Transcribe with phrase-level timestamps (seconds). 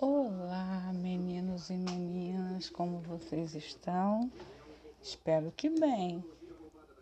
[0.00, 4.30] Olá, meninos e meninas, como vocês estão?
[5.02, 6.24] Espero que bem.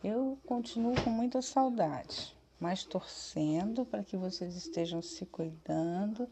[0.03, 6.27] Eu continuo com muita saudade, mas torcendo para que vocês estejam se cuidando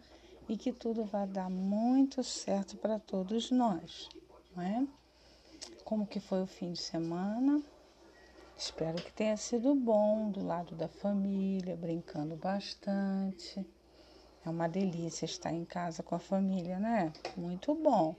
[0.48, 4.08] e que tudo vá dar muito certo para todos nós,
[4.56, 4.86] não é?
[5.84, 7.62] Como que foi o fim de semana?
[8.56, 13.66] Espero que tenha sido bom do lado da família, brincando bastante
[14.44, 17.12] é uma delícia estar em casa com a família, né?
[17.36, 18.14] Muito bom.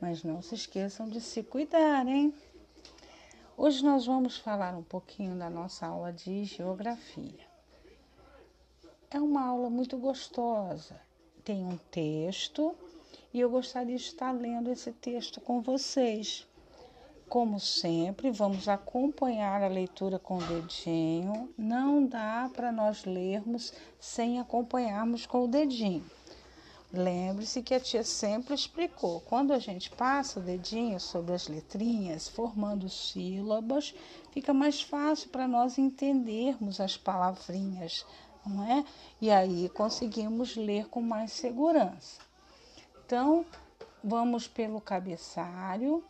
[0.00, 2.34] Mas não se esqueçam de se cuidar, hein?
[3.56, 7.46] Hoje nós vamos falar um pouquinho da nossa aula de geografia.
[9.10, 11.00] É uma aula muito gostosa.
[11.44, 12.74] Tem um texto
[13.32, 16.46] e eu gostaria de estar lendo esse texto com vocês.
[17.30, 21.48] Como sempre, vamos acompanhar a leitura com o dedinho.
[21.56, 26.04] Não dá para nós lermos sem acompanharmos com o dedinho.
[26.92, 32.26] Lembre-se que a tia sempre explicou: quando a gente passa o dedinho sobre as letrinhas,
[32.26, 33.94] formando sílabas,
[34.32, 38.04] fica mais fácil para nós entendermos as palavrinhas,
[38.44, 38.84] não é?
[39.20, 42.20] E aí conseguimos ler com mais segurança.
[43.06, 43.46] Então,
[44.02, 46.02] vamos pelo cabeçalho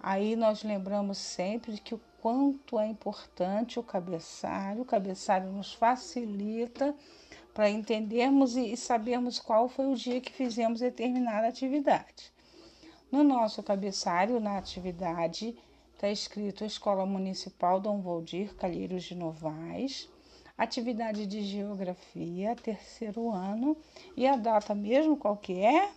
[0.00, 6.94] Aí nós lembramos sempre que o quanto é importante o cabeçalho, o cabeçalho nos facilita
[7.52, 12.32] para entendermos e sabermos qual foi o dia que fizemos determinada atividade.
[13.10, 15.56] No nosso cabeçalho, na atividade,
[15.94, 20.08] está escrito Escola Municipal Dom Valdir Calheiros de Novaes,
[20.56, 23.76] atividade de Geografia, terceiro ano,
[24.16, 25.90] e a data mesmo qual que é?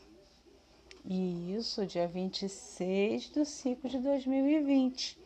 [1.03, 5.17] Isso, dia 26 de 5 de 2020,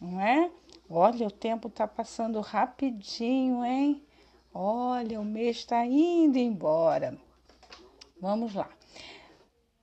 [0.00, 0.50] não é?
[0.88, 4.04] Olha, o tempo está passando rapidinho, hein?
[4.52, 7.18] Olha, o mês está indo embora.
[8.20, 8.70] Vamos lá.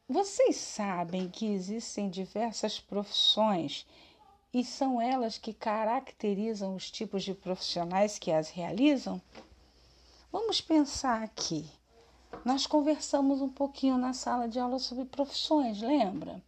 [0.07, 3.87] Vocês sabem que existem diversas profissões
[4.53, 9.21] e são elas que caracterizam os tipos de profissionais que as realizam?
[10.31, 11.65] Vamos pensar aqui.
[12.43, 16.41] Nós conversamos um pouquinho na sala de aula sobre profissões, lembra?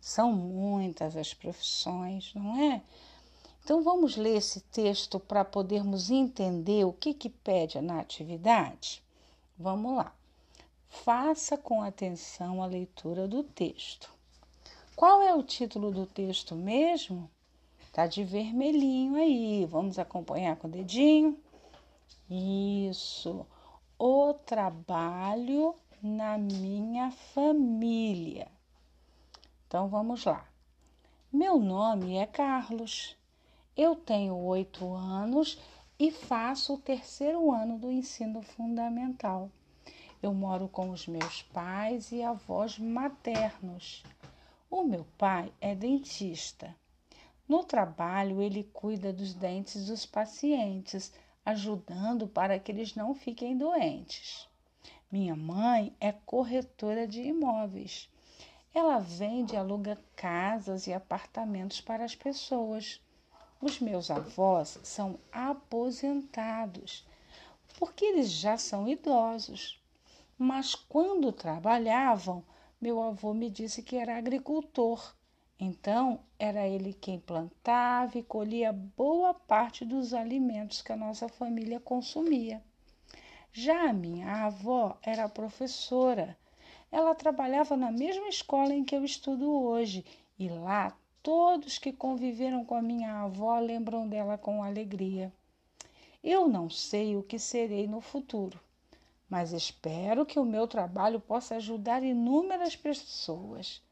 [0.00, 2.82] São muitas as profissões, não é?
[3.62, 9.02] Então vamos ler esse texto para podermos entender o que, que pede na atividade?
[9.58, 10.14] Vamos lá.
[10.88, 14.10] Faça com atenção a leitura do texto.
[14.96, 17.30] Qual é o título do texto mesmo?
[17.92, 19.66] Tá de vermelhinho aí.
[19.66, 21.38] Vamos acompanhar com o dedinho?
[22.28, 23.46] Isso
[24.02, 28.48] o trabalho na minha família.
[29.66, 30.48] Então vamos lá.
[31.30, 33.14] Meu nome é Carlos.
[33.76, 35.60] Eu tenho oito anos
[35.98, 39.50] e faço o terceiro ano do ensino fundamental.
[40.22, 44.02] Eu moro com os meus pais e avós maternos.
[44.70, 46.74] O meu pai é dentista.
[47.46, 51.12] No trabalho, ele cuida dos dentes dos pacientes
[51.44, 54.48] ajudando para que eles não fiquem doentes.
[55.10, 58.08] Minha mãe é corretora de imóveis.
[58.72, 63.00] Ela vende e aluga casas e apartamentos para as pessoas.
[63.60, 67.04] Os meus avós são aposentados,
[67.78, 69.82] porque eles já são idosos.
[70.38, 72.44] Mas quando trabalhavam,
[72.80, 75.14] meu avô me disse que era agricultor
[75.62, 81.78] então, era ele quem plantava e colhia boa parte dos alimentos que a nossa família
[81.78, 82.62] consumia.
[83.52, 86.34] Já a minha avó era professora.
[86.90, 90.02] Ela trabalhava na mesma escola em que eu estudo hoje
[90.38, 95.30] e lá todos que conviveram com a minha avó lembram dela com alegria.
[96.24, 98.58] Eu não sei o que serei no futuro,
[99.28, 103.82] mas espero que o meu trabalho possa ajudar inúmeras pessoas.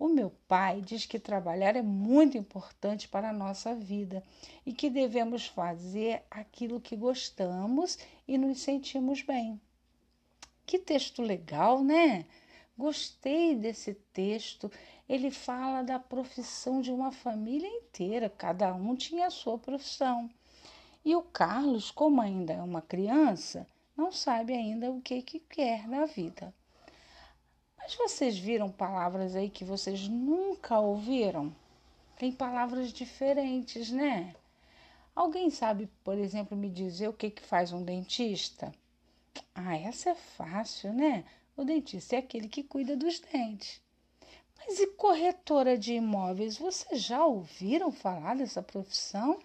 [0.00, 4.24] O meu pai diz que trabalhar é muito importante para a nossa vida
[4.64, 9.60] e que devemos fazer aquilo que gostamos e nos sentimos bem.
[10.64, 12.24] Que texto legal, né?
[12.78, 14.72] Gostei desse texto.
[15.06, 20.30] Ele fala da profissão de uma família inteira, cada um tinha a sua profissão.
[21.04, 25.86] E o Carlos, como ainda é uma criança, não sabe ainda o que, que quer
[25.86, 26.54] na vida.
[27.82, 31.52] Mas vocês viram palavras aí que vocês nunca ouviram?
[32.16, 34.34] Tem palavras diferentes, né?
[35.16, 38.72] Alguém sabe, por exemplo, me dizer o que, que faz um dentista?
[39.54, 41.24] Ah, essa é fácil, né?
[41.56, 43.80] O dentista é aquele que cuida dos dentes.
[44.58, 46.58] Mas e corretora de imóveis?
[46.58, 49.38] Vocês já ouviram falar dessa profissão?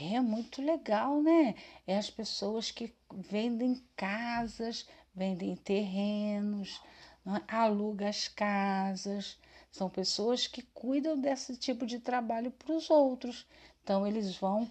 [0.00, 1.54] É muito legal, né?
[1.86, 6.80] É as pessoas que vendem casas, vendem terrenos,
[7.26, 7.54] é?
[7.54, 9.38] aluga as casas.
[9.70, 13.46] São pessoas que cuidam desse tipo de trabalho para os outros.
[13.82, 14.70] Então, eles vão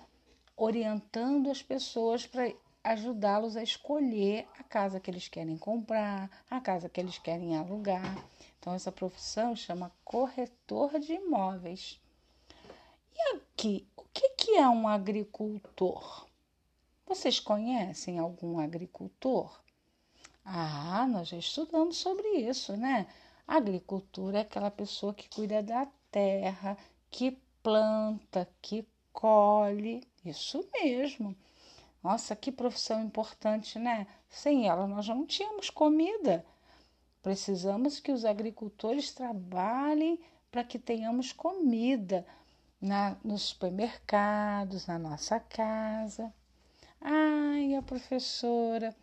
[0.55, 2.53] orientando as pessoas para
[2.83, 8.23] ajudá-los a escolher a casa que eles querem comprar, a casa que eles querem alugar.
[8.59, 11.99] Então, essa profissão chama corretor de imóveis.
[13.15, 16.27] E aqui, o que, que é um agricultor?
[17.05, 19.62] Vocês conhecem algum agricultor?
[20.45, 23.07] Ah, nós já estudamos sobre isso, né?
[23.47, 26.77] A agricultura é aquela pessoa que cuida da terra,
[27.09, 27.31] que
[27.61, 30.05] planta, que colhe.
[30.25, 31.35] Isso mesmo.
[32.03, 34.07] Nossa, que profissão importante, né?
[34.29, 36.45] Sem ela nós não tínhamos comida.
[37.21, 40.19] Precisamos que os agricultores trabalhem
[40.51, 42.25] para que tenhamos comida
[42.81, 46.33] na, nos supermercados, na nossa casa.
[46.99, 48.93] Ai, a professora.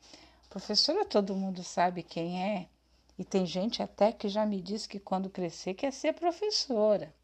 [0.51, 2.69] Professora, todo mundo sabe quem é.
[3.17, 7.15] E tem gente até que já me disse que quando crescer quer ser professora.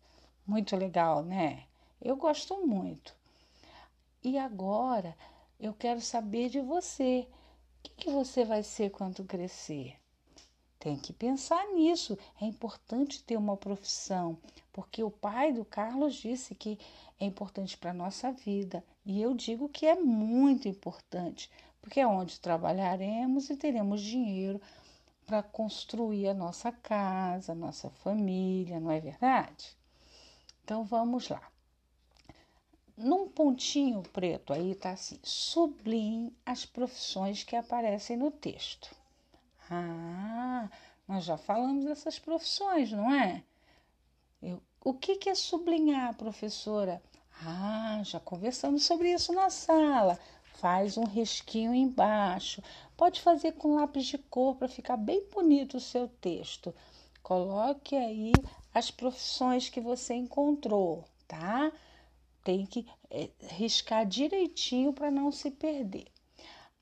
[0.46, 1.64] Muito legal, né?
[2.00, 3.16] Eu gosto muito.
[4.22, 5.16] E agora
[5.58, 7.26] eu quero saber de você.
[7.78, 9.96] O que, que você vai ser quando crescer?
[10.78, 12.16] Tem que pensar nisso.
[12.40, 14.38] É importante ter uma profissão,
[14.72, 16.78] porque o pai do Carlos disse que
[17.18, 18.84] é importante para a nossa vida.
[19.04, 21.50] E eu digo que é muito importante,
[21.86, 24.60] porque é onde trabalharemos e teremos dinheiro
[25.24, 29.76] para construir a nossa casa, a nossa família, não é verdade?
[30.64, 31.40] Então vamos lá
[32.96, 38.92] num pontinho preto aí tá assim: sublinhe as profissões que aparecem no texto.
[39.70, 40.68] Ah,
[41.06, 43.44] nós já falamos dessas profissões, não é?
[44.42, 47.00] Eu, o que, que é sublinhar, professora?
[47.44, 50.18] Ah, já conversamos sobre isso na sala.
[50.60, 52.62] Faz um risquinho embaixo.
[52.96, 56.74] Pode fazer com lápis de cor para ficar bem bonito o seu texto.
[57.22, 58.32] Coloque aí
[58.72, 61.72] as profissões que você encontrou, tá?
[62.46, 66.06] tem que é, riscar direitinho para não se perder.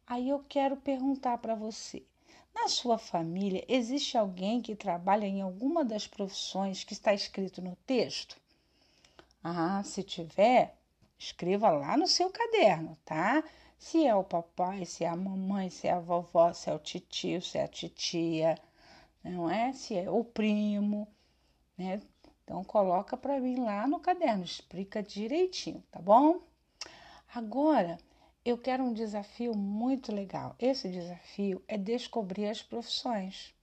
[0.06, 2.02] Aí eu quero perguntar para você:
[2.54, 7.74] na sua família existe alguém que trabalha em alguma das profissões que está escrito no
[7.86, 8.36] texto?
[9.42, 10.76] Ah, se tiver,
[11.18, 13.42] escreva lá no seu caderno, tá?
[13.86, 16.78] Se é o papai, se é a mamãe, se é a vovó, se é o
[16.78, 18.58] tio, se é a titia,
[19.22, 19.74] não é?
[19.74, 21.06] Se é o primo,
[21.76, 22.00] né?
[22.42, 26.40] Então coloca para mim lá no caderno, explica direitinho, tá bom?
[27.34, 27.98] Agora
[28.42, 30.56] eu quero um desafio muito legal.
[30.58, 33.54] Esse desafio é descobrir as profissões.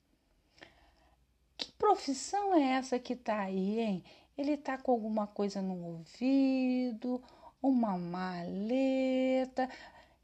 [1.58, 4.04] Que profissão é essa que tá aí, hein?
[4.38, 7.20] Ele tá com alguma coisa no ouvido,
[7.60, 9.68] uma maleta,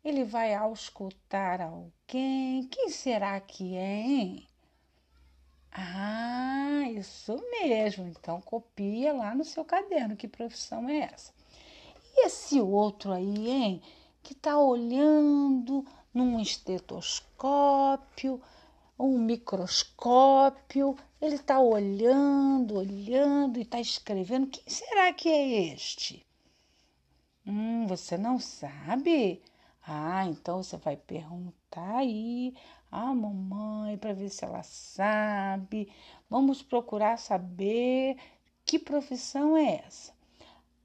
[0.03, 2.67] ele vai auscultar alguém.
[2.67, 4.47] Quem será que é, hein?
[5.71, 8.07] Ah, isso mesmo.
[8.07, 11.31] Então copia lá no seu caderno que profissão é essa.
[12.15, 13.81] E esse outro aí, hein,
[14.23, 18.41] que tá olhando num estetoscópio,
[18.97, 24.47] um microscópio, ele tá olhando, olhando e tá escrevendo.
[24.47, 26.25] Quem será que é este?
[27.45, 29.41] Hum, você não sabe?
[29.89, 32.53] Ah, então você vai perguntar aí
[32.91, 35.89] à mamãe para ver se ela sabe.
[36.29, 38.17] Vamos procurar saber
[38.65, 40.13] que profissão é essa.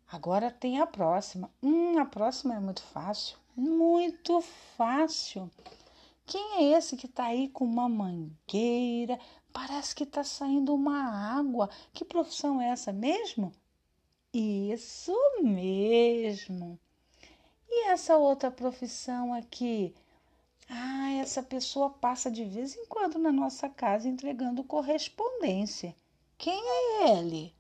[0.06, 1.50] Agora tem a próxima.
[1.60, 3.38] Hum, a próxima é muito fácil.
[3.56, 4.40] Muito
[4.76, 5.50] fácil.
[6.24, 9.18] Quem é esse que está aí com uma mangueira?
[9.52, 11.68] Parece que está saindo uma água.
[11.92, 13.52] Que profissão é essa mesmo?
[14.32, 16.78] Isso mesmo.
[17.74, 19.94] E essa outra profissão aqui?
[20.68, 25.96] Ah, essa pessoa passa de vez em quando na nossa casa entregando correspondência.
[26.36, 27.54] Quem é ele?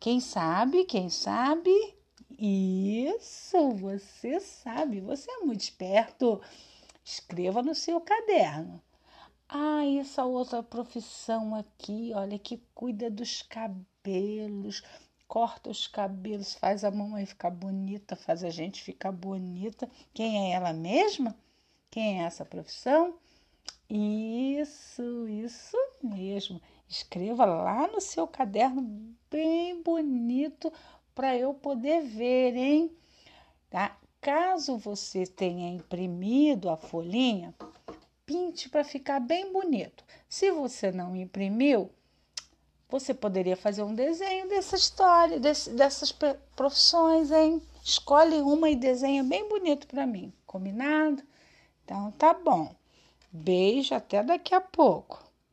[0.00, 0.84] Quem sabe?
[0.84, 1.70] Quem sabe?
[2.36, 6.40] Isso, você sabe, você é muito esperto.
[7.04, 8.82] Escreva no seu caderno.
[9.48, 14.82] Ah, essa outra profissão aqui, olha, que cuida dos cabelos,
[15.32, 19.88] corta os cabelos, faz a mamãe ficar bonita, faz a gente ficar bonita.
[20.12, 21.34] Quem é ela mesma?
[21.90, 23.14] Quem é essa profissão?
[23.88, 26.60] Isso, isso mesmo.
[26.86, 28.82] Escreva lá no seu caderno
[29.30, 30.70] bem bonito
[31.14, 32.94] para eu poder ver, hein?
[33.70, 33.96] Tá?
[34.20, 37.54] Caso você tenha imprimido a folhinha,
[38.26, 40.04] pinte para ficar bem bonito.
[40.28, 41.90] Se você não imprimiu,
[42.92, 46.12] você poderia fazer um desenho dessa história, desse, dessas
[46.54, 47.62] profissões, hein?
[47.82, 51.22] Escolhe uma e desenha bem bonito para mim, combinado?
[51.84, 52.74] Então tá bom.
[53.32, 55.24] Beijo, até daqui a pouco.